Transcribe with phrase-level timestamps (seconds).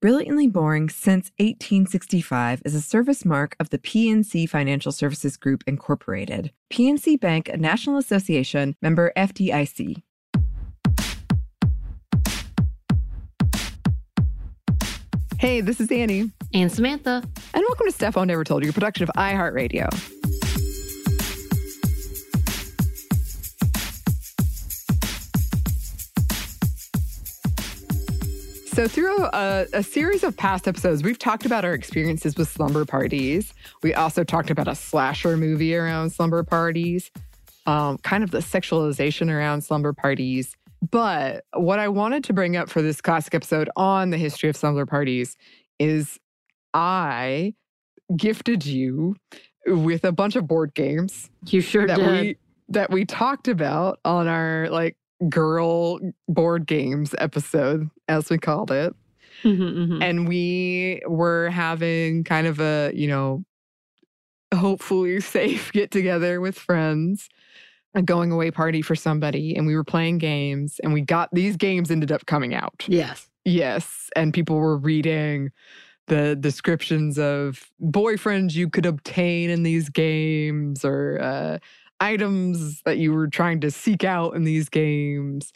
[0.00, 6.52] Brilliantly Boring Since 1865 is a service mark of the PNC Financial Services Group, Incorporated.
[6.72, 10.02] PNC Bank, a National Association member FDIC.
[15.38, 18.72] Hey, this is Annie, And Samantha, and welcome to Stuff Mom Never Told You, a
[18.72, 20.19] production of iHeartRadio.
[28.80, 32.86] So, through a, a, series of past episodes, we've talked about our experiences with slumber
[32.86, 33.52] parties.
[33.82, 37.10] We also talked about a slasher movie around slumber parties,
[37.66, 40.56] um, kind of the sexualization around slumber parties.
[40.90, 44.56] But what I wanted to bring up for this classic episode on the history of
[44.56, 45.36] slumber parties
[45.78, 46.18] is
[46.72, 47.52] I
[48.16, 49.14] gifted you
[49.66, 51.28] with a bunch of board games.
[51.48, 52.10] you sure that did.
[52.10, 52.36] we
[52.70, 54.96] that we talked about on our like
[55.28, 55.98] girl
[56.28, 58.94] board games episode, as we called it.
[59.44, 60.02] Mhm, mhm.
[60.02, 63.44] And we were having kind of a, you know,
[64.54, 67.28] hopefully safe get together with friends,
[67.94, 69.54] a going away party for somebody.
[69.54, 72.84] And we were playing games and we got these games ended up coming out.
[72.88, 73.26] yes.
[73.46, 74.10] Yes.
[74.14, 75.50] And people were reading
[76.08, 81.58] the descriptions of boyfriends you could obtain in these games or uh,
[82.00, 85.52] items that you were trying to seek out in these games.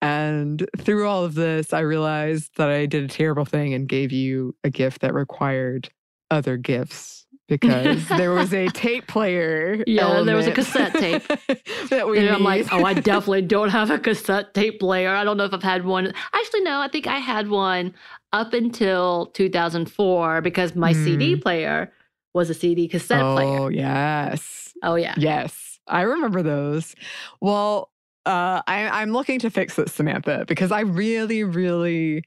[0.00, 4.12] And through all of this, I realized that I did a terrible thing and gave
[4.12, 5.88] you a gift that required
[6.30, 9.82] other gifts because there was a tape player.
[9.86, 11.26] Yeah, there was a cassette tape.
[11.88, 15.10] that we And I'm like, oh, I definitely don't have a cassette tape player.
[15.10, 16.12] I don't know if I've had one.
[16.32, 17.94] Actually, no, I think I had one
[18.32, 21.40] up until 2004 because my CD hmm.
[21.40, 21.92] player
[22.34, 23.58] was a CD cassette oh, player.
[23.58, 24.74] Oh, yes.
[24.82, 25.14] Oh, yeah.
[25.16, 26.94] Yes, I remember those.
[27.40, 27.90] Well,
[28.26, 32.24] uh, I, I'm looking to fix this, Samantha, because I really, really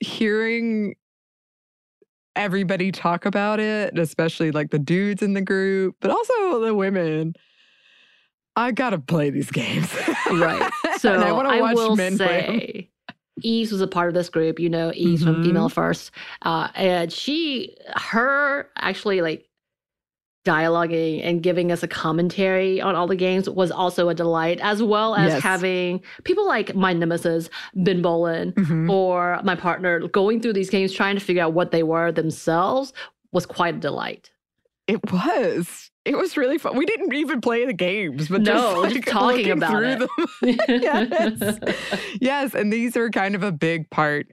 [0.00, 0.94] hearing
[2.36, 7.34] everybody talk about it, especially like the dudes in the group, but also the women.
[8.56, 9.92] I gotta play these games,
[10.30, 10.70] Right.
[10.98, 12.90] So I want to watch will men play say,
[13.42, 14.58] Eves was a part of this group.
[14.58, 15.42] You know, Eves from Mhm.
[15.44, 16.10] Female First,
[16.42, 19.48] uh, and she, her actually like
[20.44, 24.82] dialoguing and giving us a commentary on all the games was also a delight, as
[24.82, 25.42] well as Yes.
[25.42, 28.90] having people like my nemesis Ben Bowlin Mhm.
[28.90, 32.92] or my partner going through these games trying to figure out what they were themselves
[33.32, 34.30] was quite a delight.
[34.86, 35.90] It was.
[36.06, 36.76] It was really fun.
[36.76, 39.88] We didn't even play the games, but No, just, just like, talking looking about through
[39.88, 39.98] it.
[39.98, 40.58] them.
[40.82, 41.58] yes.
[42.20, 42.54] yes.
[42.54, 44.26] And these are kind of a big part,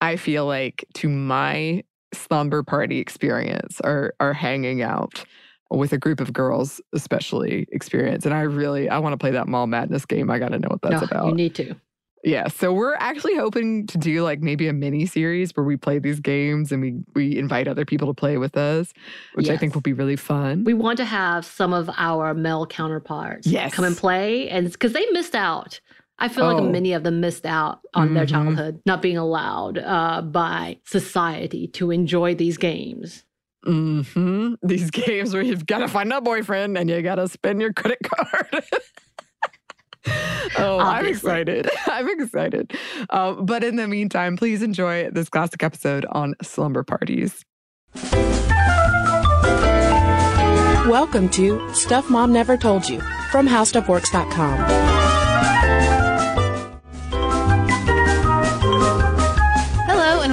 [0.00, 1.84] I feel like, to my
[2.14, 5.22] slumber party experience or are hanging out
[5.70, 8.24] with a group of girls, especially experience.
[8.24, 10.30] And I really I want to play that mall madness game.
[10.30, 11.26] I gotta know what that's No, about.
[11.28, 11.74] You need to.
[12.22, 15.98] Yeah, so we're actually hoping to do like maybe a mini series where we play
[15.98, 18.92] these games and we we invite other people to play with us,
[19.34, 20.64] which I think will be really fun.
[20.64, 23.72] We want to have some of our male counterparts Yes.
[23.72, 25.80] come and play, and because they missed out.
[26.22, 26.56] I feel Oh.
[26.56, 28.28] like many of them missed out on their Mhm.
[28.28, 33.24] childhood, not being allowed uh, by society to enjoy these games.
[33.64, 37.60] Hmm These games where you've got to find a boyfriend and you got to spend
[37.60, 38.64] your credit card.
[40.58, 41.68] Oh, I'm excited.
[41.86, 42.72] I'm excited.
[43.10, 47.44] Um, but in the meantime, please enjoy this classic episode on slumber parties.
[50.88, 54.89] Welcome to Stuff Mom Never Told You from HowStuffWorks.com.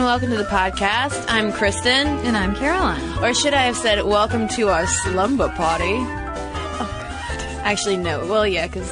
[0.08, 1.26] welcome to the podcast.
[1.28, 3.22] I'm Kristen, And I'm Caroline.
[3.22, 5.96] or should I have said welcome to our slumber party?
[5.98, 7.42] Oh God!
[7.66, 8.26] Actually, no.
[8.26, 8.90] Well, yeah, because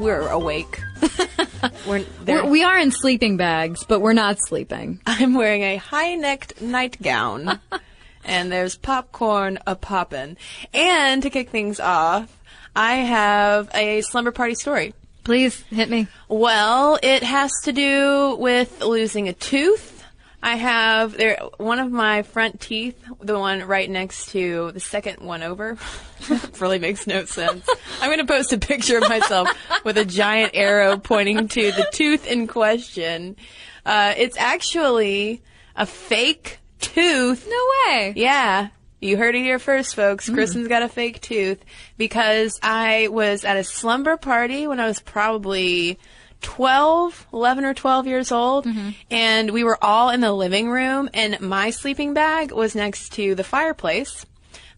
[0.00, 0.80] we're awake.
[1.86, 2.04] we're.
[2.26, 5.00] We're, we are in sleeping bags, but we're not sleeping.
[5.06, 7.60] I'm wearing a high-necked nightgown,
[8.24, 10.36] and there's popcorn a poppin'.
[10.74, 12.36] And to kick things off,
[12.74, 14.94] I have a slumber party story.
[15.22, 16.08] Please hit me.
[16.26, 19.94] Well, it has to do with losing a tooth.
[20.42, 25.20] I have there one of my front teeth, the one right next to the second
[25.20, 25.76] one over.
[26.60, 27.68] really makes no sense.
[28.00, 29.48] I'm going to post a picture of myself
[29.84, 33.36] with a giant arrow pointing to the tooth in question.
[33.84, 35.42] Uh, it's actually
[35.74, 37.48] a fake tooth.
[37.48, 38.12] No way.
[38.16, 38.68] Yeah.
[39.00, 40.28] You heard it here first, folks.
[40.28, 41.64] Kristen's got a fake tooth
[41.96, 45.98] because I was at a slumber party when I was probably
[46.42, 48.66] 12, 11 or 12 years old.
[48.66, 48.90] Mm-hmm.
[49.10, 53.34] And we were all in the living room and my sleeping bag was next to
[53.34, 54.24] the fireplace.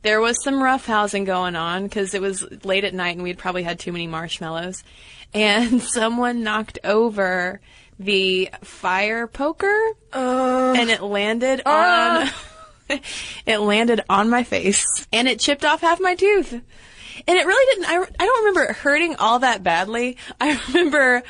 [0.03, 3.62] There was some roughhousing going on because it was late at night and we'd probably
[3.62, 4.83] had too many marshmallows.
[5.35, 7.61] And someone knocked over
[7.99, 9.93] the fire poker
[10.75, 12.35] and it landed ah.
[12.89, 12.99] on
[13.47, 16.63] it landed on my face and it chipped off half my tooth.
[17.26, 20.17] And it really didn't, I, I don't remember it hurting all that badly.
[20.40, 21.22] I remember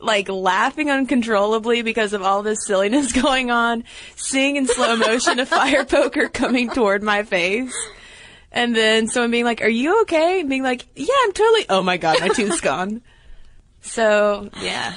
[0.00, 3.84] like laughing uncontrollably because of all this silliness going on,
[4.16, 7.74] seeing in slow motion a fire poker coming toward my face.
[8.52, 10.40] And then someone being like, are you okay?
[10.40, 13.02] And being like, yeah, I'm totally, oh my god, my tooth's gone.
[13.82, 14.94] So, yeah.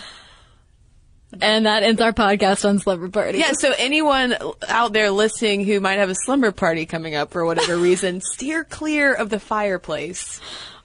[1.42, 3.40] And that ends our podcast on slumber party.
[3.40, 4.36] Yeah, so anyone
[4.68, 8.64] out there listening who might have a slumber party coming up for whatever reason, steer
[8.64, 10.40] clear of the fireplace.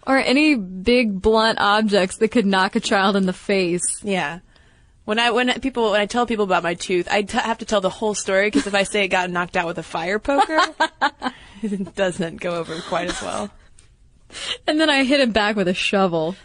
[0.06, 4.02] Or any big blunt objects that could knock a child in the face.
[4.02, 4.40] Yeah.
[5.04, 7.64] When I when people when I tell people about my tooth, I t- have to
[7.64, 10.18] tell the whole story because if I say it got knocked out with a fire
[10.18, 10.58] poker,
[11.62, 13.50] it doesn't go over quite as well.
[14.66, 16.36] And then I hit him back with a shovel.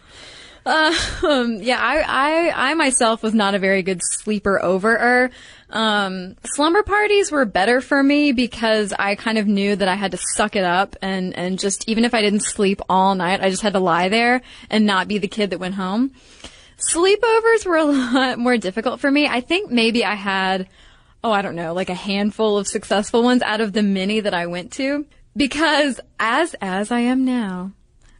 [0.67, 5.31] Um, yeah, I, I, I myself was not a very good sleeper overer.
[5.69, 10.11] Um, slumber parties were better for me because I kind of knew that I had
[10.11, 13.49] to suck it up and, and just, even if I didn't sleep all night, I
[13.49, 16.11] just had to lie there and not be the kid that went home.
[16.93, 19.25] Sleepovers were a lot more difficult for me.
[19.25, 20.67] I think maybe I had,
[21.23, 24.33] oh, I don't know, like a handful of successful ones out of the many that
[24.33, 25.05] I went to.
[25.33, 27.71] Because as, as I am now,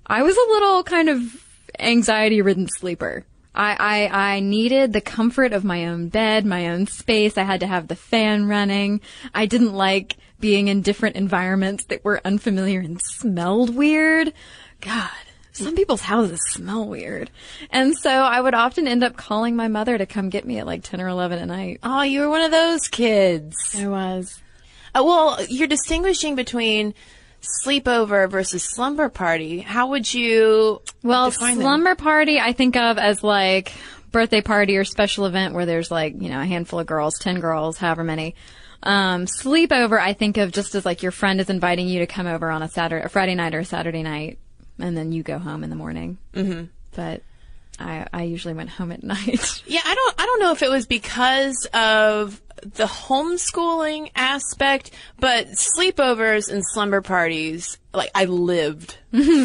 [0.06, 1.47] I was a little kind of
[1.80, 3.26] anxiety ridden sleeper.
[3.54, 3.76] I,
[4.10, 7.38] I, I needed the comfort of my own bed, my own space.
[7.38, 9.02] I had to have the fan running.
[9.34, 14.32] I didn't like being in different environments that were unfamiliar and smelled weird.
[14.82, 15.10] God,
[15.54, 17.32] some people's houses smell weird.
[17.72, 20.68] And so I would often end up calling my mother to come get me at
[20.68, 21.80] like 10 or 11 at night.
[21.82, 23.56] Oh, you were one of those kids.
[23.76, 24.40] I was.
[24.94, 26.94] Uh, well, you're distinguishing between
[27.64, 29.60] sleepover versus slumber party.
[29.60, 31.64] How would you Well, define them?
[31.64, 33.72] slumber party I think of as like
[34.12, 37.40] birthday party or special event where there's like, you know, a handful of girls, 10
[37.40, 38.36] girls, however many.
[38.84, 42.28] Um, sleepover I think of just as like your friend is inviting you to come
[42.28, 44.40] over on a Saturday, a Friday night or a Saturday night
[44.80, 46.18] and then you go home in the morning.
[46.34, 46.66] Mm-hmm.
[46.96, 47.24] But
[47.80, 49.64] I, I usually went home at night.
[49.66, 55.48] Yeah, I don't I don't know if it was because of the homeschooling aspect, but
[55.50, 58.98] sleepovers and slumber parties, like I lived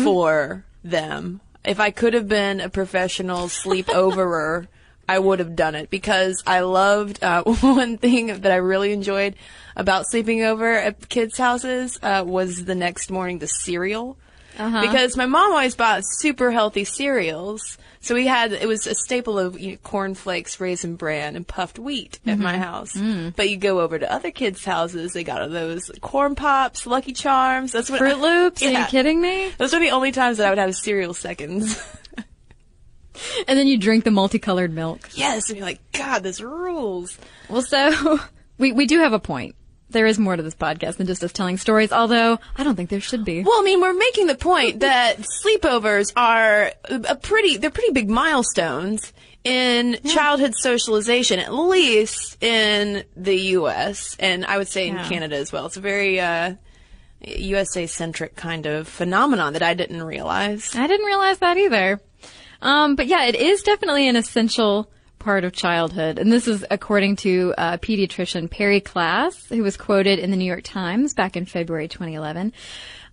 [0.05, 1.41] for them.
[1.65, 4.67] If I could have been a professional sleepoverer,
[5.09, 9.35] I would have done it because I loved uh, one thing that I really enjoyed
[9.77, 14.17] about sleeping over at kids' houses uh, was the next morning the cereal.
[14.59, 14.81] Uh-huh.
[14.83, 17.79] Because my mom always bought super healthy cereals.
[18.01, 21.79] So we had, it was a staple of you know, cornflakes, raisin bran, and puffed
[21.79, 22.63] wheat at my mm-hmm.
[22.63, 22.95] house.
[22.95, 23.35] Mm.
[23.37, 27.73] But you go over to other kids' houses, they got those corn pops, Lucky Charms.
[27.73, 28.63] That's what Fruit Loops?
[28.63, 28.81] Are Yeah.
[28.81, 29.53] you kidding me?
[29.57, 31.81] Those are the only times that I would have cereal seconds.
[33.47, 35.11] And then you drink the multicolored milk.
[35.15, 37.19] yes, and you're like, God, this rules.
[37.49, 38.19] Well, so
[38.59, 39.55] we, we do have a point.
[39.93, 42.91] There is more to this podcast than just us telling stories, although I don't think
[42.91, 43.43] there should be.
[43.43, 48.11] Well, I mean, we're making the point that sleepovers are a pretty, they're pretty big
[48.11, 49.13] milestones
[49.45, 54.17] in childhood socialization, at least in the U.S.
[54.21, 55.09] and I would say in Yeah.
[55.09, 55.67] Canada as well.
[55.67, 56.55] It's a very, uh,
[57.25, 60.75] USA centric kind of phenomenon that I didn't realize.
[60.75, 62.01] I didn't realize that either.
[62.61, 64.91] Um, but yeah, it is definitely an essential
[65.23, 66.19] part of childhood.
[66.19, 70.45] And this is according to uh, pediatrician Perri Klass, who was quoted in the New
[70.45, 72.53] York Times back in February 2011.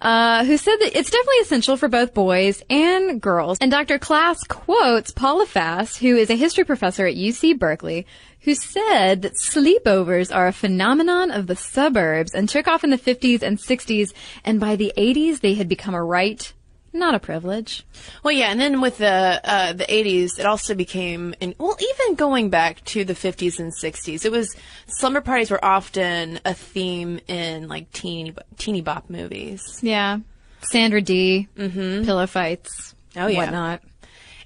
[0.02, 3.58] Uh, who said that it's definitely essential for both boys and girls.
[3.60, 4.00] And Dr.
[4.00, 8.08] Klass quotes Paula Fass, who is a history professor at UC Berkeley,
[8.42, 12.98] who said that sleepovers are a phenomenon of the suburbs and took off in the
[12.98, 14.14] 50s and 60s,
[14.46, 16.54] and by the 80s they had become a right
[16.94, 17.86] not a privilege.
[18.24, 22.16] Well, yeah, and then with the uh, the 80s, it also became, in, well, even
[22.16, 24.56] going back to the 50s and 60s, it was
[24.88, 29.80] slumber parties were often a theme in like teeny teeny bop movies.
[29.82, 30.20] Yeah,
[30.62, 32.06] Sandra Dee, mm-hmm.
[32.06, 33.82] pillow fights, oh yeah, whatnot.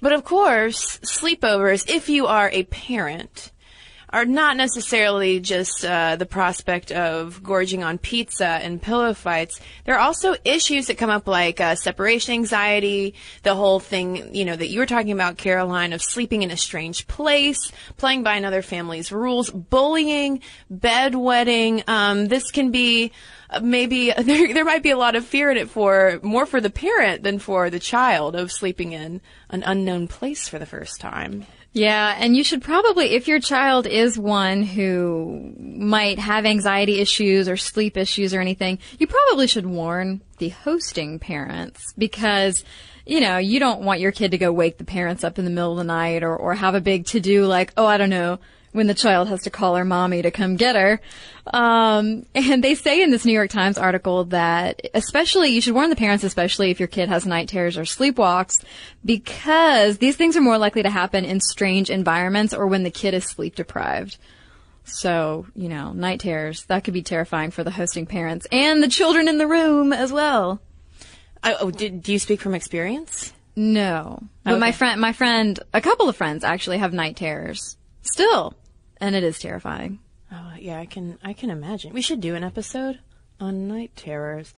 [0.00, 1.88] But of course, sleepovers.
[1.88, 3.52] If you are a parent,
[4.14, 9.60] are not necessarily just uh, the prospect of gorging on pizza and pillow fights.
[9.84, 14.44] There are also issues that come up like uh, separation anxiety, the whole thing, you
[14.44, 18.36] know, that you were talking about, Caroline, of sleeping in a strange place, playing by
[18.36, 20.40] another family's rules, bullying,
[20.72, 21.82] bedwetting.
[21.88, 23.10] Um, this can be
[23.50, 26.60] uh, maybe there, there might be a lot of fear in it for more for
[26.60, 31.00] the parent than for the child of sleeping in an unknown place for the first
[31.00, 31.46] time.
[31.74, 37.48] Yeah, and you should probably, if your child is one who might have anxiety issues
[37.48, 42.62] or sleep issues or anything, you probably should warn the hosting parents because,
[43.04, 45.50] you know, you don't want your kid to go wake the parents up in the
[45.50, 48.08] middle of the night or, or have a big to do like, oh, I don't
[48.08, 48.38] know,
[48.74, 51.00] when the child has to call her mommy to come get her.
[51.46, 55.90] Um, and they say in this New York Times article that especially, you should warn
[55.90, 58.64] the parents, especially if your kid has night terrors or sleepwalks,
[59.04, 63.14] because these things are more likely to happen in strange environments or when the kid
[63.14, 64.16] is sleep deprived.
[64.82, 68.88] So, you know, night terrors, that could be terrifying for the hosting parents and the
[68.88, 70.60] children in the room as well.
[71.44, 73.32] I, oh, did, do you speak from experience?
[73.54, 74.20] No.
[74.42, 74.60] But Okay.
[74.60, 77.76] my friend, my friend, a couple of friends actually have night terrors.
[78.02, 78.54] Still.
[79.04, 79.98] And it is terrifying.
[80.32, 81.92] Oh, yeah, I can I can imagine.
[81.92, 83.00] We should do an episode
[83.38, 84.54] on night terrors.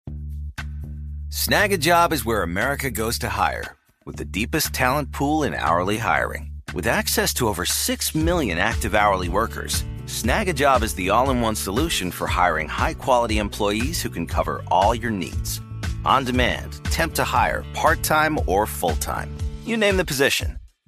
[1.30, 3.74] Snagajob is where America goes to hire,
[4.04, 6.50] with the deepest talent pool in hourly hiring.
[6.74, 11.56] With access to over 6 million active hourly workers, Snagajob is the all in one
[11.56, 15.62] solution for hiring high quality employees who can cover all your needs.
[16.04, 19.34] On demand, temp to hire, part time or full time.
[19.64, 20.58] You name the position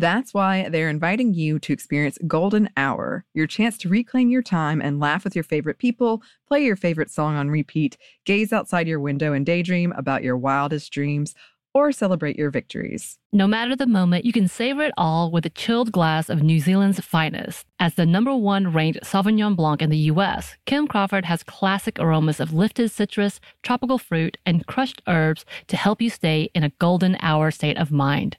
[0.00, 4.80] That's why they're inviting you to experience Golden Hour, your chance to reclaim your time
[4.80, 8.98] and laugh with your favorite people, play your favorite song on repeat, gaze outside your
[8.98, 11.34] window and daydream about your wildest dreams,
[11.74, 13.18] or celebrate your victories.
[13.30, 16.60] No matter the moment, you can savor it all with a chilled glass of New
[16.60, 17.66] Zealand's finest.
[17.78, 22.40] As the number one ranked Sauvignon Blanc in the US, Kim Crawford has classic aromas
[22.40, 27.18] of lifted citrus, tropical fruit, and crushed herbs to help you stay in a golden
[27.20, 28.38] hour state of mind.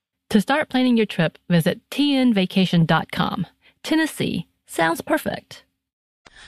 [0.31, 3.47] To start planning your trip, visit tnvacation.com.
[3.83, 5.65] Tennessee sounds perfect.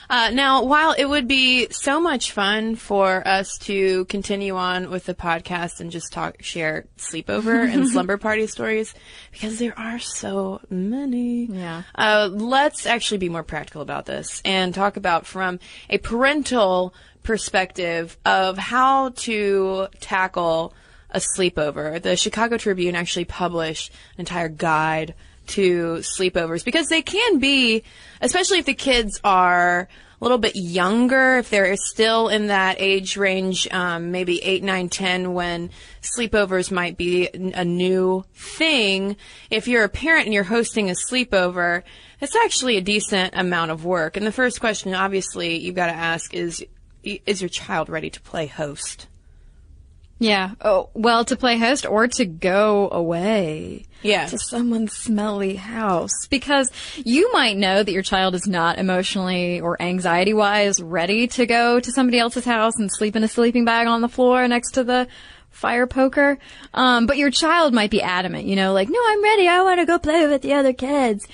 [0.08, 5.04] Uh, now, while it would be so much fun for us to continue on with
[5.04, 8.94] the podcast and just talk, share sleepover and slumber party stories,
[9.32, 11.44] because there are so many.
[11.44, 11.82] Yeah.
[11.94, 15.60] Uh, let's actually be more practical about this and talk about from
[15.90, 20.72] a parental perspective of how to tackle
[21.14, 22.02] a sleepover.
[22.02, 25.14] The Chicago Tribune actually published an entire guide
[25.46, 27.84] to sleepovers because they can be,
[28.20, 29.88] especially if the kids are
[30.20, 34.88] a little bit younger, if they're still in that age range, um, maybe 8, 9,
[34.88, 35.70] 10, when
[36.02, 39.16] sleepovers might be a new thing.
[39.50, 41.82] If you're a parent and you're hosting a sleepover,
[42.20, 44.16] it's actually a decent amount of work.
[44.16, 46.64] And the first question, obviously, you've got to ask is,
[47.02, 49.08] is your child ready to play host?
[50.18, 50.52] Yeah.
[50.60, 53.86] Oh, well, to play host or to go away.
[54.02, 54.26] Yeah.
[54.26, 56.26] To someone's smelly house.
[56.30, 61.46] Because you might know that your child is not emotionally or anxiety wise ready to
[61.46, 64.72] go to somebody else's house and sleep in a sleeping bag on the floor next
[64.72, 65.08] to the
[65.50, 66.38] fire poker.
[66.74, 69.48] Um, but your child might be adamant, you know, like, no, I'm ready.
[69.48, 71.26] I want to go play with the other kids.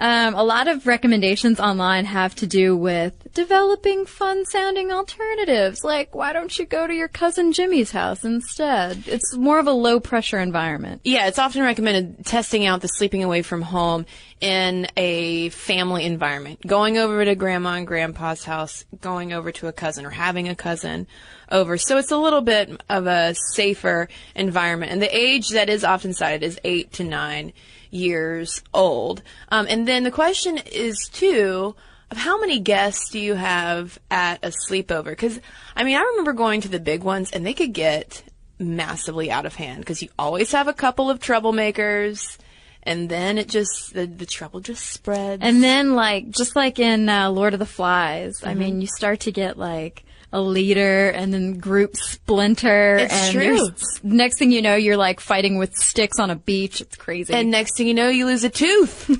[0.00, 5.84] Um, a lot of recommendations online have to do with developing fun sounding alternatives.
[5.84, 9.04] Like, why don't you go to your cousin Jimmy's house instead?
[9.06, 11.02] It's more of a low pressure environment.
[11.04, 14.06] Yeah, it's often recommended testing out the sleeping away from home
[14.40, 16.66] in a family environment.
[16.66, 20.56] Going over to grandma and grandpa's house, going over to a cousin or having a
[20.56, 21.06] cousin
[21.50, 21.76] over.
[21.76, 24.92] So it's a little bit of a safer environment.
[24.92, 27.52] And the age that is often cited is eight to nine
[27.90, 29.22] years old.
[29.50, 31.74] Um, and then the question is too,
[32.10, 35.10] of how many guests do you have at a sleepover?
[35.10, 35.40] Because,
[35.76, 38.24] I mean, I remember going to the big ones and they could get
[38.58, 42.36] massively out of hand because you always have a couple of troublemakers
[42.82, 47.08] and then it just the, the trouble just spreads and then like just like in
[47.08, 48.48] uh, lord of the flies mm-hmm.
[48.48, 53.32] i mean you start to get like a leader and then groups splinter it's and
[53.32, 53.68] true.
[54.02, 57.50] next thing you know you're like fighting with sticks on a beach it's crazy and
[57.50, 59.10] next thing you know you lose a tooth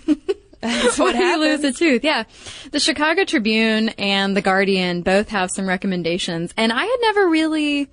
[0.61, 1.43] That's what happens.
[1.43, 2.05] you lose a tooth.
[2.05, 2.25] Yeah.
[2.71, 6.53] The Chicago Tribune and The Guardian both have some recommendations.
[6.55, 7.89] And I had never really,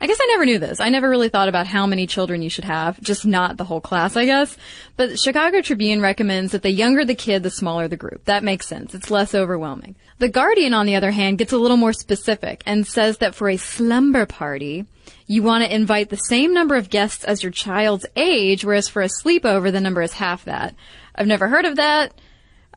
[0.00, 0.80] I guess I never knew this.
[0.80, 3.82] I never really thought about how many children you should have, just not the whole
[3.82, 4.56] class, I guess.
[4.96, 8.24] But Chicago Tribune recommends that the younger the kid, the smaller the group.
[8.24, 8.94] That makes sense.
[8.94, 9.96] It's less overwhelming.
[10.18, 13.50] The Guardian, on the other hand, gets a little more specific and says that for
[13.50, 14.86] a slumber party,
[15.26, 19.02] you want to invite the same number of guests as your child's age, whereas for
[19.02, 20.74] a sleepover, the number is half that.
[21.14, 22.14] I've never heard of that.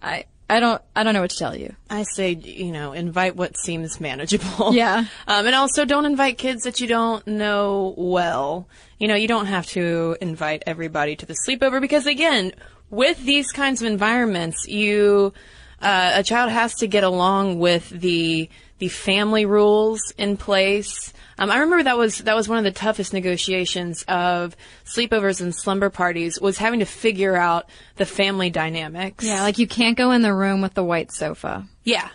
[0.01, 1.75] I I don't I don't know what to tell you.
[1.89, 4.73] I say you know invite what seems manageable.
[4.83, 5.05] Yeah.
[5.27, 8.67] Um, and also don't invite kids that you don't know well.
[8.99, 12.53] You know you don't have to invite everybody to the sleepover because again
[12.89, 15.33] with these kinds of environments you
[15.81, 21.12] uh, a child has to get along with the the family rules in place.
[21.37, 25.53] Um, I remember that was that was one of the toughest negotiations of sleepovers and
[25.53, 29.25] slumber parties was having to figure out the family dynamics.
[29.25, 31.65] Yeah, like you can't go in the room with the white sofa.
[31.83, 32.09] Yeah.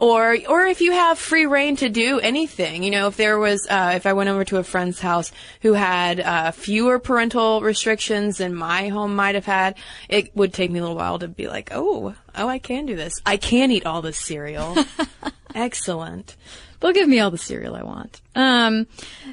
[0.00, 3.66] Or, or if you have free reign to do anything, you know, if there was,
[3.68, 8.38] uh, if I went over to a friend's house who had, uh, fewer parental restrictions
[8.38, 9.74] than my home might have had,
[10.08, 12.96] it would take me a little while to be like, oh, oh, I can do
[12.96, 13.12] this.
[13.26, 14.74] I can eat all this cereal.
[15.54, 16.34] Excellent.
[16.80, 18.22] They'll give me all the cereal I want.
[18.34, 18.86] Um,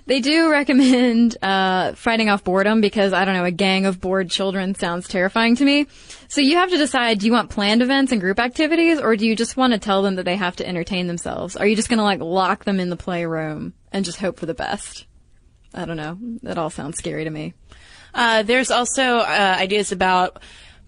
[0.06, 4.30] they do recommend uh, fighting off boredom because I don't know, a gang of bored
[4.30, 5.88] children sounds terrifying to me.
[6.28, 9.26] So you have to decide: do you want planned events and group activities, or do
[9.26, 11.56] you just want to tell them that they have to entertain themselves?
[11.56, 14.46] Are you just going to like lock them in the playroom and just hope for
[14.46, 15.06] the best?
[15.74, 16.18] I don't know.
[16.44, 17.54] That all sounds scary to me.
[18.14, 20.42] Uh, there's also uh, ideas about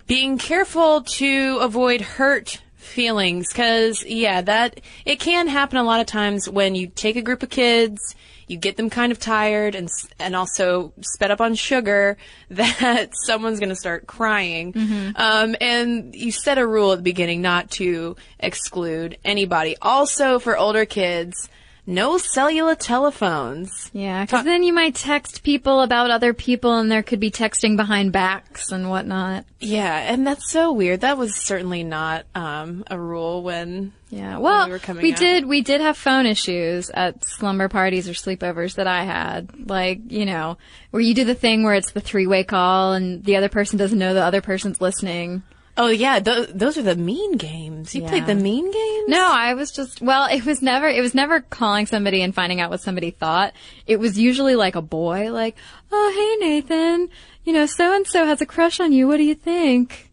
[0.08, 6.08] being careful to avoid hurt feelings because yeah that it can happen a lot of
[6.08, 8.16] times when you take a group of kids
[8.48, 12.18] you get them kind of tired and and also sped up on sugar
[12.50, 15.12] that someone's going to start crying Mm-hmm.
[15.16, 20.58] um, and you set a rule at the beginning not to exclude anybody also for
[20.58, 21.48] older kids
[21.90, 27.04] no cellular telephones Yeah, because then you might text people about other people, and there
[27.04, 29.46] could be texting behind backs and whatnot.
[29.60, 34.66] yeah and that's so weird that was certainly not um, a rule when Yeah, well,
[34.68, 38.76] we were coming we did we did have phone issues at slumber parties or sleepovers
[38.76, 39.70] that I had.
[39.70, 40.58] Like, you know,
[40.92, 43.78] where you do the thing where it's the three way call and the other person
[43.78, 45.44] doesn't know the other person's listening.
[45.78, 47.96] Oh yeah, th- those are the mean games.
[47.96, 49.06] You played the mean games?
[49.08, 52.60] No, I was just well, it was never it was never calling somebody and finding
[52.60, 53.54] out what somebody thought.
[53.88, 55.56] It was usually like a boy, like,
[55.92, 57.10] "Oh, hey Nathan,
[57.46, 59.08] you know, so and so has a crush on you.
[59.08, 60.10] What do you think?"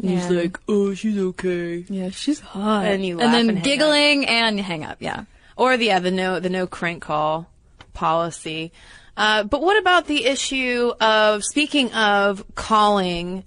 [0.00, 0.42] He's Yeah.
[0.42, 2.86] like, "Oh, she's okay." Yeah, she's hot.
[2.86, 4.98] And you and then and hang giggling and hang up.
[5.00, 5.24] Yeah.
[5.56, 7.48] Or the yeah, the no the no crank call
[7.92, 8.72] policy.
[9.16, 13.44] Uh, but what about the issue of speaking of calling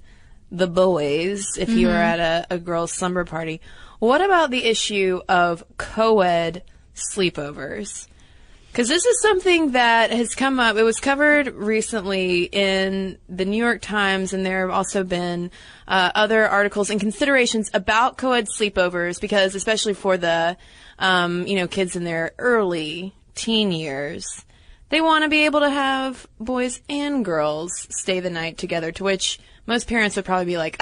[0.51, 2.13] the boys if you were Mhm.
[2.13, 3.61] at a, a girls' slumber party?
[3.99, 6.63] What about the issue of co-ed
[6.95, 8.07] sleepovers?
[8.71, 10.75] Because this is something that has come up.
[10.75, 15.49] It was covered recently in the New York Times, and there have also been
[15.87, 19.21] uh, other articles and considerations about co-ed sleepovers.
[19.21, 20.57] Because especially for the,
[20.99, 24.43] um, you know, kids in their early teen years,
[24.89, 28.91] they want to be able to have boys and girls stay the night together.
[28.91, 30.81] To which most parents would probably be like,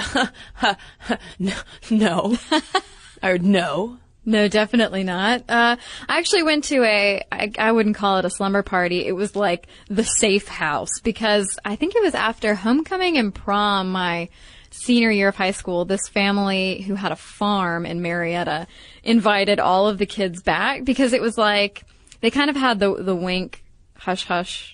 [1.38, 1.54] "No,
[1.90, 2.38] no,"
[3.22, 5.44] or "No." No, definitely not.
[5.50, 5.76] Uh,
[6.08, 9.04] I actually went to a, I, I wouldn't call it a slumber party.
[9.06, 13.92] It was like the safe house because I think it was after homecoming and prom,
[13.92, 14.30] my
[14.70, 18.66] senior year of high school, this family who had a farm in Marietta
[19.02, 21.84] invited all of the kids back because it was like,
[22.22, 23.62] they kind of had the, the wink,
[23.98, 24.73] hush hush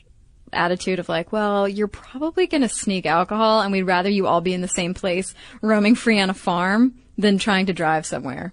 [0.52, 4.40] attitude of like, well, you're probably going to sneak alcohol and we'd rather you all
[4.40, 8.52] be in the same place roaming free on a farm than trying to drive somewhere.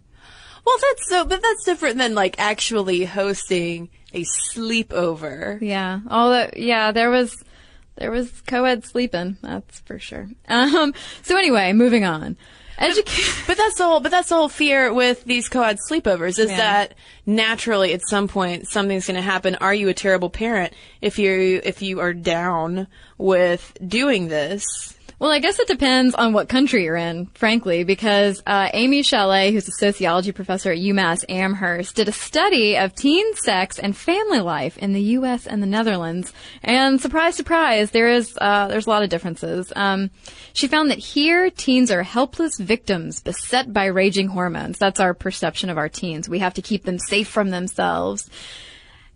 [0.66, 5.62] Well, that's so, but that's different than like actually hosting a sleepover.
[5.62, 6.02] Yeah.
[6.10, 7.36] All that, yeah, there was,
[7.96, 9.38] there was co-ed sleeping.
[9.42, 10.30] That's for sure.
[10.48, 12.38] Um, so anyway, moving on.
[13.48, 16.58] But that's the whole, but that's the whole fear with these co-ed sleepovers is Yeah.
[16.58, 16.94] that
[17.26, 19.56] naturally at some point something's going to happen.
[19.56, 22.88] Are you a terrible parent if you if you are down
[23.18, 24.97] with doing this?
[25.20, 29.52] Well, I guess it depends on what country you're in, frankly, because uh, Amy Schalet,
[29.52, 34.42] who's a sociology professor at UMass Amherst, did a study of teen sex and family
[34.42, 35.48] life in the U.S.
[35.48, 39.74] and the Netherlands, and surprise, surprise, there is uh, there's a lot of differences.
[39.76, 40.12] Um,
[40.54, 44.78] she found that here, teens are helpless victims beset by raging hormones.
[44.78, 46.30] That's our perception of our teens.
[46.30, 48.30] We have to keep them safe from themselves.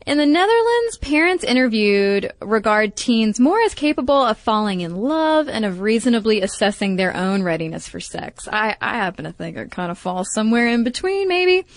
[0.05, 5.63] In the Netherlands, parents interviewed regard teens more as capable of falling in love and
[5.63, 8.47] of reasonably assessing their own readiness for sex.
[8.51, 11.67] I, I happen to think it kind of falls somewhere in between, maybe.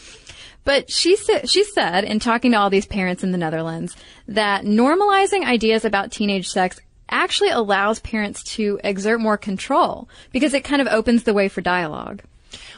[0.65, 3.95] But she said, she said in talking to all these parents in the Netherlands
[4.27, 10.65] that normalizing ideas about teenage sex actually allows parents to exert more control because it
[10.65, 12.23] kind of opens the way for dialogue.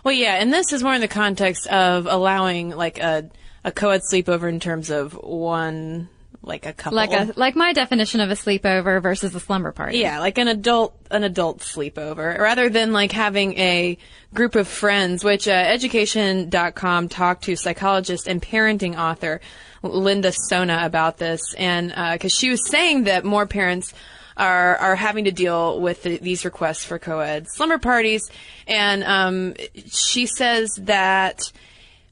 [0.03, 3.31] Well, yeah, and this is more in the context of allowing like a
[3.67, 6.09] a co-ed sleepover in terms of one
[6.43, 9.99] like a couple Like a, like my definition of a sleepover versus a slumber party.
[9.99, 13.99] Yeah, like an adult, an adult sleepover, rather than like having a
[14.33, 19.41] group of friends, which uh, education.com talked to psychologist and parenting author
[19.83, 21.41] Linda Sonna about this.
[21.59, 23.93] And, uh 'cause she was saying that more parents
[24.37, 28.31] are, are having to deal with the, these requests for co-ed slumber parties.
[28.69, 29.55] And, um,
[29.87, 31.41] she says that,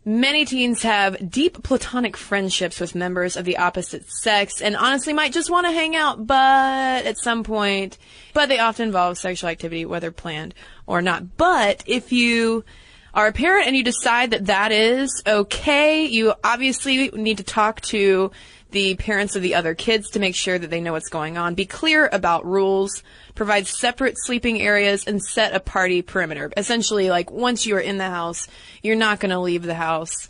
[0.07, 5.33] Many teens have deep platonic friendships with members of the opposite sex and honestly might
[5.33, 7.97] just want to hang out, but at some point,
[8.35, 10.55] but they often involve sexual activity, whether planned
[10.87, 11.39] or not.
[11.39, 12.67] But if you
[13.15, 17.81] are a parent and you decide that that is okay, you obviously need to talk
[17.83, 18.31] to
[18.75, 21.55] the parents of the other kids to make sure that they know what's going on.
[21.55, 23.05] Be clear about rules,
[23.37, 26.53] provide separate sleeping areas, and set a party perimeter.
[26.57, 28.49] Essentially, like once you are in the house,
[28.83, 30.29] you're not going to leave the house.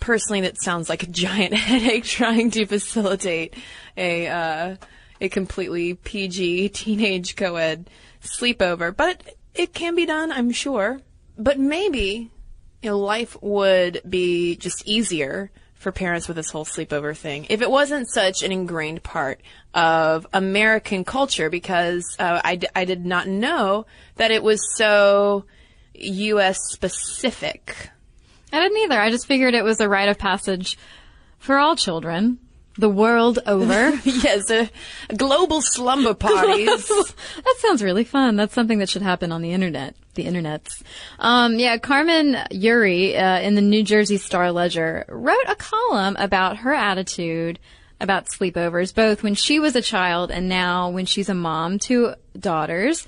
[0.00, 3.54] Personally, that sounds like a giant headache trying to facilitate
[3.96, 4.76] a uh,
[5.20, 7.88] a completely PG teenage co-ed
[8.22, 9.22] sleepover, but
[9.54, 11.00] it can be done, I'm sure.
[11.36, 12.30] But maybe
[12.82, 15.50] you know, life would be just easier
[15.84, 19.40] for parents with this whole sleepover thing if it wasn't such an ingrained part
[19.74, 23.84] of American culture because uh, I, d- I did not know
[24.16, 25.44] that it was so
[25.94, 26.58] U.S.
[26.70, 27.90] specific.
[28.52, 28.98] I didn't either.
[28.98, 30.78] I just figured it was a rite of passage
[31.38, 32.38] for all children,
[32.76, 33.90] the world over.
[34.04, 34.66] yes, uh,
[35.16, 36.86] global slumber parties.
[36.88, 38.36] that sounds really fun.
[38.36, 39.94] That's something that should happen on the internet.
[40.14, 40.82] The internets.
[41.18, 46.58] Um, yeah, Carmen Juri uh, in the New Jersey Star Ledger wrote a column about
[46.58, 47.58] her attitude
[48.00, 52.14] about sleepovers, both when she was a child and now when she's a mom to
[52.38, 53.06] daughters.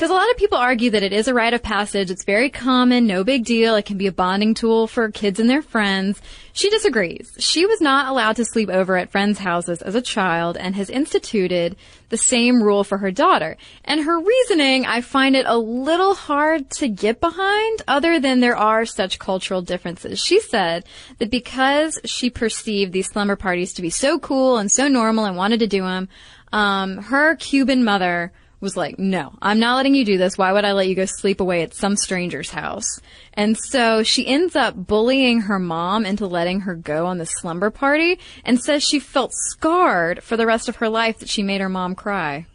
[0.00, 2.10] Because a lot of people argue that it is a rite of passage.
[2.10, 3.74] It's very common, no big deal.
[3.74, 6.22] It can be a bonding tool for kids and their friends.
[6.54, 7.36] She disagrees.
[7.38, 10.88] She was not allowed to sleep over at friends' houses as a child and has
[10.88, 11.76] instituted
[12.08, 13.58] the same rule for her daughter.
[13.84, 18.56] And her reasoning, I find it a little hard to get behind, other than there
[18.56, 20.18] are such cultural differences.
[20.18, 20.86] She said
[21.18, 25.36] that because she perceived these slumber parties to be so cool and so normal and
[25.36, 26.08] wanted to do them,
[26.54, 30.36] um, her Cuban mother was like, no, I'm not letting you do this.
[30.36, 33.00] Why would I let you go sleep away at some stranger's house?
[33.34, 37.70] And so she ends up bullying her mom into letting her go on the slumber
[37.70, 41.60] party and says she felt scarred for the rest of her life that she made
[41.60, 42.46] her mom cry.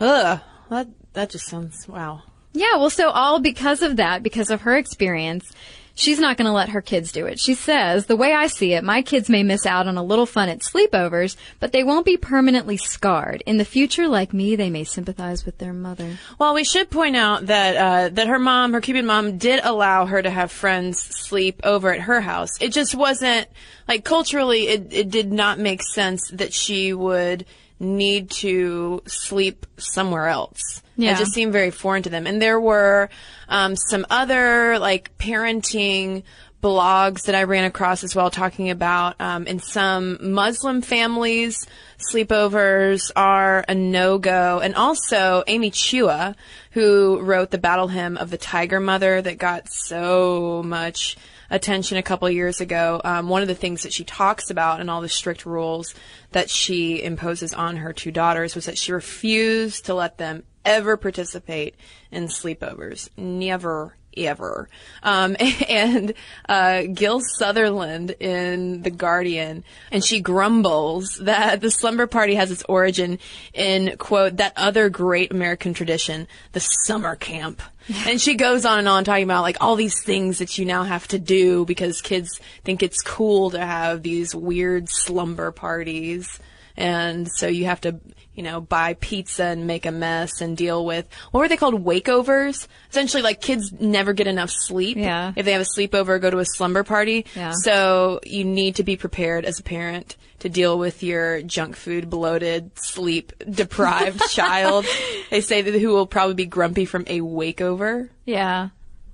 [0.00, 0.40] Ugh,
[0.70, 2.22] that that just sounds wow.
[2.52, 5.52] Yeah, well, so all because of that, because of her experience,
[5.98, 7.40] she's not going to let her kids do it.
[7.40, 10.26] She says, the way I see it, my kids may miss out on a little
[10.26, 13.42] fun at sleepovers, but they won't be permanently scarred.
[13.44, 16.18] In the future, like me, they may sympathize with their mother.
[16.38, 20.06] Well, we should point out that uh, that her mom, her Cuban mom, did allow
[20.06, 22.50] her to have friends sleep over at her house.
[22.60, 23.48] It just wasn't
[23.88, 27.44] like culturally, it it did not make sense that she would
[27.80, 30.82] need to sleep somewhere else.
[30.96, 31.12] Yeah.
[31.12, 32.26] It just seemed very foreign to them.
[32.26, 33.08] And there were
[33.48, 36.24] um, some other like parenting
[36.62, 41.66] blogs that I ran across as well, talking about um, in some Muslim families,
[42.12, 44.58] sleepovers are a no go.
[44.60, 46.34] And also Amy Chua,
[46.72, 51.16] who wrote the battle hymn of the Tiger Mother that got so much
[51.50, 53.00] attention a couple years ago.
[53.04, 55.94] Um, one of the things that she talks about and all the strict rules
[56.32, 60.96] that she imposes on her two daughters was that she refused to let them ever
[60.96, 61.74] participate
[62.10, 63.08] in sleepovers.
[63.16, 64.68] Never, ever.
[65.02, 65.36] Um,
[65.68, 66.14] and
[66.48, 72.64] uh, Gil Sutherland in The Guardian, and she grumbles that the slumber party has its
[72.68, 73.18] origin
[73.52, 77.62] in, quote, that other great American tradition, the summer camp.
[78.06, 80.82] And she goes on and on talking about like all these things that you now
[80.82, 86.38] have to do because kids think it's cool to have these weird slumber parties.
[86.76, 87.98] And so you have to,
[88.38, 91.84] you know, buy pizza and make a mess and deal with what were they called?
[91.84, 92.68] Wakeovers.
[92.88, 94.96] Essentially, like kids never get enough sleep.
[94.96, 95.32] Yeah.
[95.34, 97.26] If they have a sleepover, or go to a slumber party.
[97.34, 97.50] Yeah.
[97.50, 102.08] So you need to be prepared as a parent to deal with your junk food,
[102.08, 104.86] bloated, sleep deprived child.
[105.30, 108.08] They say that who will probably be grumpy from a wakeover.
[108.24, 108.68] Yeah.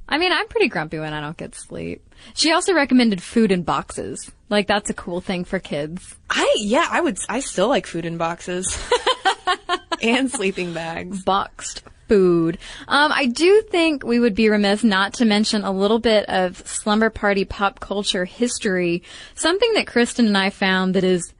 [0.07, 2.03] I mean, I'm pretty grumpy when I don't get sleep.
[2.35, 4.31] She also recommended food in boxes.
[4.51, 6.15] Like, that's a cool thing for kids.
[6.29, 7.17] I yeah, I would.
[7.29, 8.79] I still like food in boxes
[10.03, 11.23] and sleeping bags.
[11.25, 12.59] Boxed food.
[12.89, 16.67] Um, I do think we would be remiss not to mention a little bit of
[16.67, 19.03] slumber party pop culture history.
[19.35, 21.33] Something that Kristen and I found that is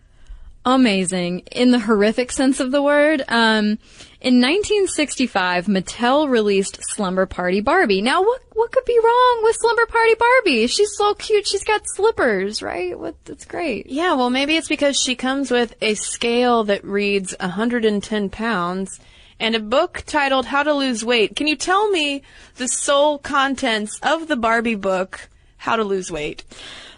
[0.65, 3.23] amazing in the horrific sense of the word.
[3.29, 3.79] Um,
[4.25, 8.01] in 1965, Mattel released Slumber Party Barbie.
[8.01, 10.67] Now, what what could be wrong with Slumber Party Barbie?
[10.67, 11.47] She's so cute.
[11.47, 12.99] She's got slippers, right?
[12.99, 13.23] What?
[13.27, 13.87] That's great.
[13.87, 18.99] Yeah, well, maybe it's because she comes with a scale that reads 110 pounds
[19.39, 21.37] and a book titled How to Lose Weight.
[21.37, 22.23] Can you tell me
[22.57, 26.45] the sole contents of the Barbie book, How to Lose Weight?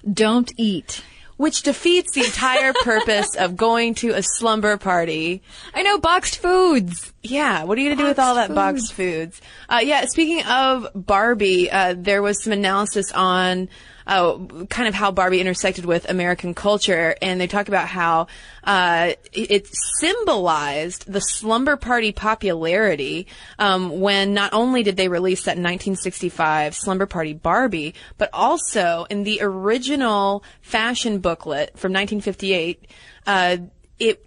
[0.08, 1.02] Don't eat.
[1.36, 5.42] Which defeats the entire purpose of going to a slumber party.
[5.74, 7.12] I know boxed foods.
[7.22, 9.40] Yeah, what are you gonna do with all that boxed foods?
[9.68, 13.68] Uh, yeah, speaking of Barbie, uh, there was some analysis on
[14.06, 14.38] uh,
[14.68, 18.26] kind of how Barbie intersected with American culture, and they talk about how
[18.64, 19.68] uh, it
[20.00, 23.26] symbolized the slumber party popularity
[23.58, 29.24] um, when not only did they release that 1965 Slumber Party Barbie, but also in
[29.24, 32.86] the original fashion booklet from 1958,
[33.26, 33.56] uh,
[33.98, 34.22] it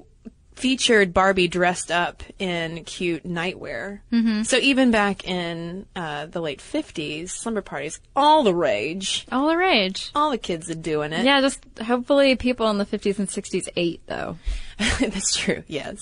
[0.60, 4.02] featured Barbie dressed up in cute nightwear.
[4.12, 4.44] Mm-hmm.
[4.44, 9.26] So even back in uh, the late 50s, slumber parties, all the rage.
[9.32, 10.12] All the rage.
[10.14, 11.24] All the kids are doing it.
[11.24, 14.38] Yeah, just hopefully people in the 50s and 60s ate though.
[15.00, 15.98] That's true, yes.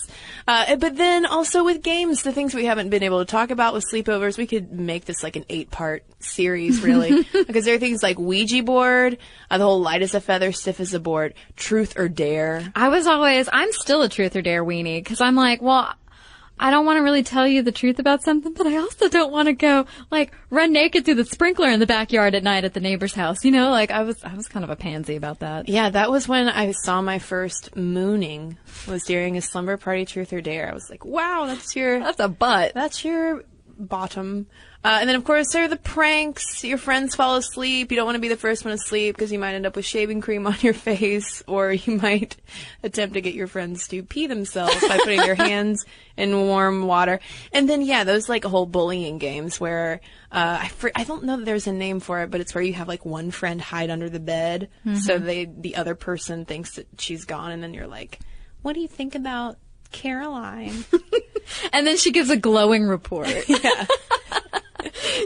[0.48, 3.74] Uh, but then also with games, the things we haven't been able to talk about
[3.74, 7.26] with sleepovers, we could make this like an eight part series, really.
[7.34, 9.18] because there are things like Ouija board,
[9.50, 12.72] uh, the whole light as a feather, stiff as a board, truth or dare.
[12.76, 15.94] I was always, I'm still a truth or dare weenie because I'm like, well,
[16.60, 19.32] I don't want to really tell you the truth about something, but I also don't
[19.32, 22.74] want to go like run naked through the sprinkler in the backyard at night at
[22.74, 23.46] the neighbor's house.
[23.46, 25.70] You know, like I was, I was kind of a pansy about that.
[25.70, 30.34] Yeah, that was when I saw my first mooning was during a slumber party truth
[30.34, 30.70] or dare.
[30.70, 32.74] I was like, wow, that's your, That's a butt.
[32.74, 33.44] that's your
[33.80, 34.48] bottom.
[34.88, 36.64] Uh, and then, of course, there are the pranks.
[36.64, 37.92] Your friends fall asleep.
[37.92, 39.76] You don't want to be the first one to sleep because you might end up
[39.76, 42.38] with shaving cream on your face, or you might
[42.84, 45.84] attempt to get your friends to pee themselves by putting their hands
[46.16, 47.20] in warm water.
[47.52, 50.00] And then, yeah, those like whole bullying games where
[50.32, 52.64] uh, I fr- I don't know that there's a name for it, but it's where
[52.64, 56.76] you have like one friend hide under the bed, so they the other person thinks
[56.76, 58.20] that she's gone, and then you're like,
[58.62, 59.58] "What do you think about
[59.92, 60.86] Caroline?"
[61.72, 63.30] And then she gives a glowing report.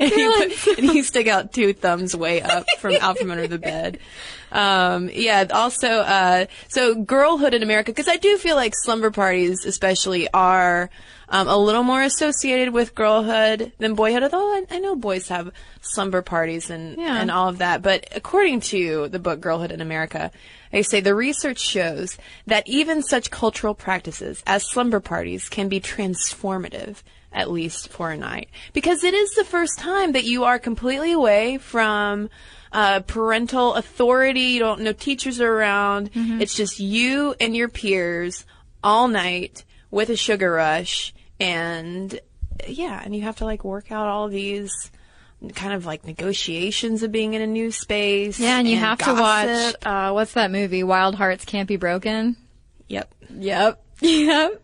[0.01, 3.57] And, you put, and stick out two thumbs way up from out from under the
[3.71, 3.99] bed.
[4.51, 5.45] Um, yeah.
[5.51, 10.89] Also, uh, so girlhood in America, because I do feel like slumber parties, especially, are
[11.29, 14.23] um, a little more associated with girlhood than boyhood.
[14.23, 17.21] Although I, I know boys have slumber parties and Yeah.
[17.21, 20.31] and all of that, but according to the book Girlhood in America.
[20.71, 25.81] They say the research shows that even such cultural practices as slumber parties can be
[25.81, 30.59] transformative at least for a night because it is the first time that you are
[30.59, 32.29] completely away from
[32.71, 34.41] uh, parental authority.
[34.41, 36.11] You don't know teachers are around.
[36.13, 38.45] It's just you and your peers
[38.83, 42.19] all night with a sugar rush and
[42.67, 44.91] yeah, and you have to like work out all these
[45.55, 48.39] kind of like negotiations of being in a new space.
[48.39, 50.83] Yeah, and you have to watch uh, what's that movie?
[50.83, 52.35] Wild Hearts Can't Be Broken.
[52.87, 53.13] Yep.
[53.37, 53.83] Yep.
[54.01, 54.63] Yep.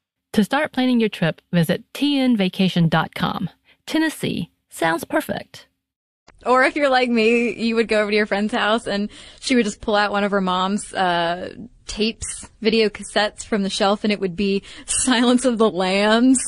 [0.33, 3.49] To start planning your trip, visit tnvacation.com.
[3.85, 5.67] Tennessee sounds perfect.
[6.45, 9.09] Or if you're like me, you would go over to your friend's house and
[9.41, 11.53] she would just pull out one of her mom's uh,
[11.85, 16.39] tapes, video cassettes from the shelf, and it would be Silence of the Lambs.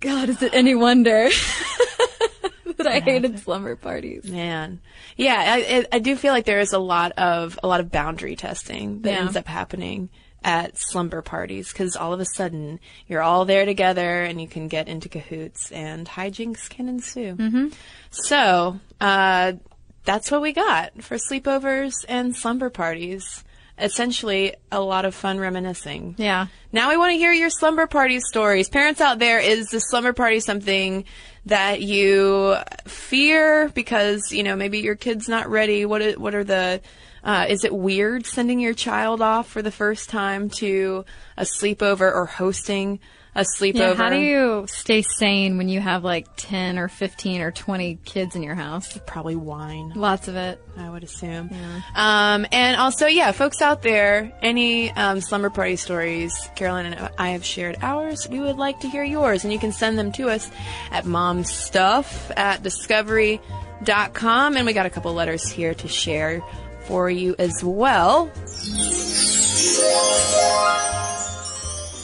[0.00, 1.28] God, is it any wonder
[2.76, 4.24] that I hated slumber parties?
[4.30, 4.80] Man,
[5.16, 7.90] yeah, I, I, I do feel like there is a lot of a lot of
[7.90, 9.20] boundary testing that Yeah.
[9.20, 10.08] ends up happening
[10.46, 12.78] at slumber parties because all of a sudden
[13.08, 17.34] you're all there together and you can get into cahoots and hijinks can ensue.
[17.34, 17.68] Mm-hmm.
[18.10, 19.54] So uh,
[20.04, 23.42] that's what we got for sleepovers and slumber parties.
[23.76, 26.14] Essentially, a lot of fun reminiscing.
[26.16, 26.46] Yeah.
[26.72, 28.70] Now we want to hear your slumber party stories.
[28.70, 31.04] Parents out there, is the slumber party something
[31.46, 32.56] that you
[32.86, 35.84] fear because, you know, maybe your kid's not ready?
[35.84, 36.80] What what are the,
[37.26, 41.04] uh, is it weird sending your child off for the first time to
[41.36, 43.00] a sleepover or hosting
[43.34, 43.74] a sleepover?
[43.74, 47.98] Yeah, how do you stay sane when you have like 10 or 15 or 20
[48.04, 48.96] kids in your house?
[49.06, 49.92] Probably wine.
[49.96, 50.62] Lots of it.
[50.76, 51.50] I would assume.
[51.96, 57.30] Um, and also, yeah, folks out there, any um, slumber party stories, Carolyn and I
[57.30, 58.28] have shared ours.
[58.30, 60.48] We would like to hear yours, and you can send them to us
[60.92, 64.56] at momstuff at discovery.com.
[64.56, 66.40] And we got a couple letters here to share
[66.86, 68.30] for you as well.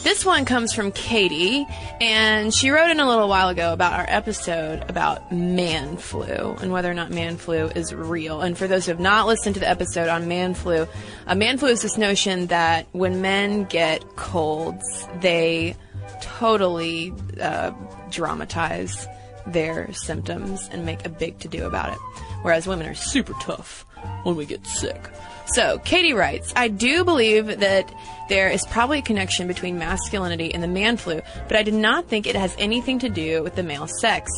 [0.03, 1.65] This one comes from Katie,
[2.01, 6.73] and she wrote in a little while ago about our episode about man flu and
[6.73, 8.41] whether or not man flu is real.
[8.41, 10.87] And for those who have not listened to the episode on man flu,
[11.25, 15.75] uh, man flu is this notion that when men get colds, they
[16.21, 17.71] totally uh,
[18.11, 19.07] dramatize
[19.47, 21.99] their symptoms and make a big to do about it.
[22.41, 23.85] Whereas women are super tough
[24.23, 25.09] when we get sick.
[25.47, 27.93] So, Katie writes, I do believe that
[28.29, 32.07] there is probably a connection between masculinity and the man flu, but I do not
[32.07, 34.31] think it has anything to do with the male sex.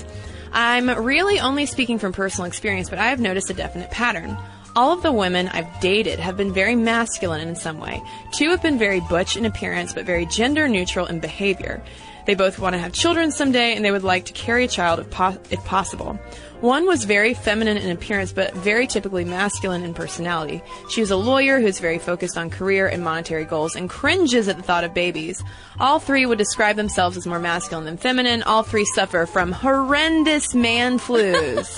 [0.51, 4.37] I'm really only speaking from personal experience, but I have noticed a definite pattern.
[4.75, 8.01] All of the women I've dated have been very masculine in some way.
[8.33, 11.83] Two have been very butch in appearance, but very gender neutral in behavior.
[12.25, 14.99] They both want to have children someday, and they would like to carry a child
[14.99, 16.19] if, po- if possible.
[16.61, 20.63] One was very feminine in appearance, but very typically masculine in personality.
[20.89, 24.55] She was a lawyer who's very focused on career and monetary goals and cringes at
[24.55, 25.43] the thought of babies.
[25.79, 28.41] All three would describe themselves as more masculine than feminine.
[28.43, 31.77] All three suffer from horrendous man flus.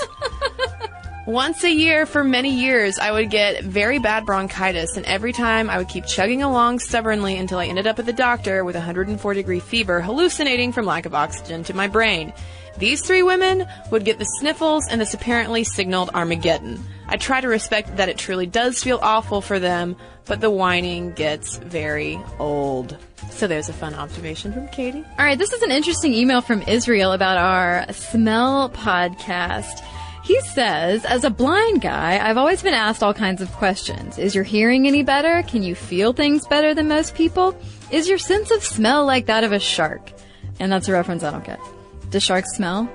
[1.28, 5.69] Once a year for many years, I would get very bad bronchitis, and every time
[5.69, 9.34] I would keep chugging along stubbornly until I ended up at the doctor with 104
[9.34, 12.32] degree fever, hallucinating from lack of oxygen to my brain.
[12.78, 16.82] These three women would get the sniffles, and this apparently signaled Armageddon.
[17.09, 19.97] I try to respect that it truly does feel awful for them,
[20.28, 22.95] but the whining gets very old.
[23.32, 25.03] So there's a fun observation from Katie.
[25.19, 29.84] All right, this is an interesting email from Israel about our smell podcast.
[30.28, 34.17] He says, as a blind guy, I've always been asked all kinds of questions.
[34.17, 35.41] Is your hearing any better?
[35.43, 37.57] Can you feel things better than most people?
[37.91, 40.11] Is your sense of smell like that of a shark?
[40.59, 41.61] And that's a reference I don't get.
[42.09, 42.91] Do sharks smell?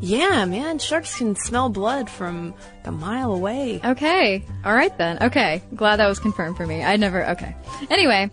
[0.00, 3.80] Yeah, man, sharks can smell blood from a mile away.
[3.84, 4.44] Okay.
[4.64, 5.20] All right then.
[5.20, 5.62] Okay.
[5.74, 6.84] Glad that was confirmed for me.
[6.84, 7.56] I never, okay.
[7.90, 8.30] Anyway.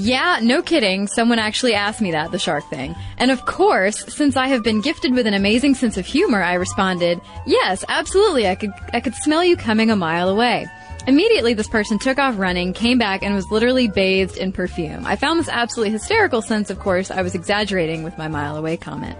[0.00, 1.08] Yeah, no kidding.
[1.08, 2.94] Someone actually asked me that, the shark thing.
[3.16, 6.54] And of course, since I have been gifted with an amazing sense of humor, I
[6.54, 8.46] responded, yes, absolutely.
[8.46, 10.68] I could, I could smell you coming a mile away.
[11.08, 15.04] Immediately, this person took off running, came back, and was literally bathed in perfume.
[15.04, 18.76] I found this absolutely hysterical since, of course, I was exaggerating with my mile away
[18.76, 19.18] comment.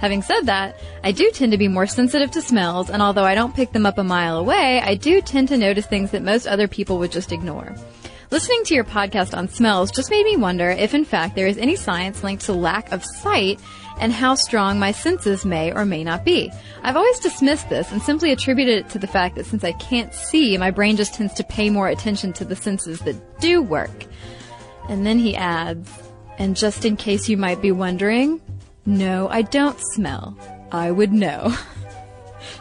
[0.00, 3.36] Having said that, I do tend to be more sensitive to smells, and although I
[3.36, 6.48] don't pick them up a mile away, I do tend to notice things that most
[6.48, 7.76] other people would just ignore.
[8.30, 11.58] Listening to your podcast on smells just made me wonder if, in fact, there is
[11.58, 13.60] any science linked to lack of sight
[14.00, 16.50] and how strong my senses may or may not be.
[16.82, 20.12] I've always dismissed this and simply attributed it to the fact that since I can't
[20.12, 24.06] see, my brain just tends to pay more attention to the senses that do work.
[24.88, 25.88] And then he adds,
[26.36, 28.40] and just in case you might be wondering,
[28.86, 30.36] no, I don't smell.
[30.72, 31.56] I would know.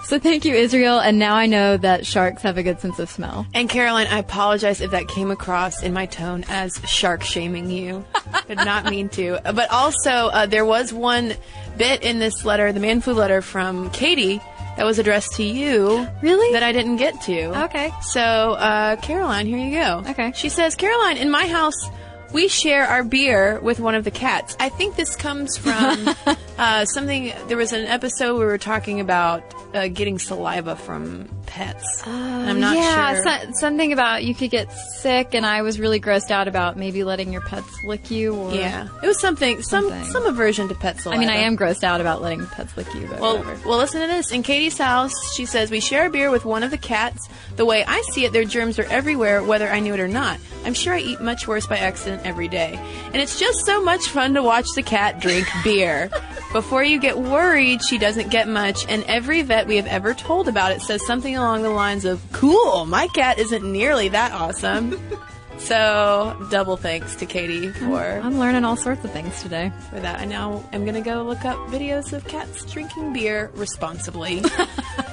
[0.06, 1.00] So thank you, Israel.
[1.00, 3.48] And now I know that sharks have a good sense of smell.
[3.56, 8.06] And Caroline, I apologize if that came across in my tone as shark shaming you.
[8.48, 9.40] Did not mean to.
[9.44, 11.34] But also, uh, there was one
[11.78, 14.40] bit in this letter, the man flu letter from Katie,
[14.78, 16.08] that was addressed to you.
[16.22, 16.54] Really?
[16.54, 17.64] That I didn't get to.
[17.64, 17.92] Okay.
[18.02, 20.04] So, uh, Caroline, here you go.
[20.12, 20.34] Okay.
[20.36, 21.90] She says, Caroline, in my house,
[22.36, 24.58] we share our beer with one of the cats.
[24.60, 26.14] I think this comes from
[26.58, 27.32] uh, something.
[27.48, 29.42] There was an episode where we were talking about
[29.74, 32.04] uh, getting saliva from pets.
[32.06, 33.24] Uh, I'm not yeah, sure.
[33.24, 37.06] so- something about you could get sick, and I was really grossed out about maybe
[37.06, 38.36] letting your pets lick you.
[38.36, 40.04] Or yeah, it was something, some Something.
[40.12, 41.18] some aversion to pet saliva.
[41.18, 43.70] I mean, I am grossed out about letting pets lick you, but Well, whatever.
[43.70, 44.32] well, listen to this.
[44.32, 47.30] In Katie's house, she says we share a beer with one of the cats.
[47.56, 50.40] The way I see it, their germs are everywhere, whether I knew it or not.
[50.66, 54.08] I'm sure I eat much worse by accident every day, and it's just so much
[54.10, 56.10] fun to watch the cat drink beer.
[56.56, 60.48] Before you get worried, she doesn't get much, and every vet we have ever told
[60.48, 64.98] about it says something along the lines of, "Cool, my cat isn't nearly that awesome."
[65.58, 69.72] So, double thanks to Katie for I'm learning all sorts of things today.
[69.90, 70.20] for that.
[70.20, 74.44] I now am going to go look up videos of cats drinking beer responsibly.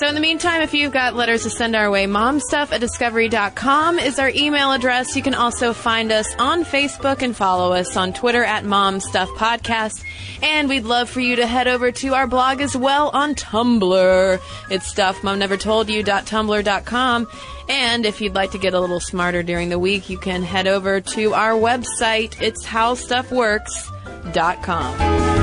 [0.00, 3.98] so in the meantime, if you've got letters to send our way, momstuff at discovery.com
[3.98, 5.14] is our email address.
[5.14, 10.02] You can also find us on Facebook and follow us on Twitter at momstuffpodcast.
[10.42, 14.40] And we'd love for you to head over to our blog as well on Tumblr.
[14.70, 17.28] It's stuffmomnevertoldyou.tumblr.com.
[17.68, 20.66] And if you'd like to get a little smarter during the week, you can head
[20.66, 22.40] over to our website.
[22.40, 25.39] It's howstuffworks.com.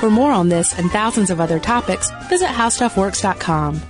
[0.00, 3.80] For more on this and thousands of other topics, visit howstuffworks.com.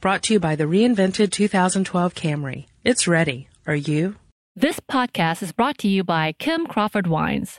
[0.00, 2.66] Brought to you by the reinvented 2012 Camry.
[2.84, 3.48] It's ready.
[3.66, 4.16] Are you?
[4.54, 7.58] This podcast is brought to you by Kim Crawford Wines.